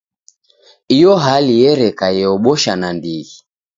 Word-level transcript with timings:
Iyo 0.95 1.11
hali 1.25 1.55
ereka 1.71 2.05
eobosha 2.21 2.73
nandighi. 2.81 3.37